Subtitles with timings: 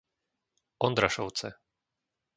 [0.87, 1.53] Ondrašovce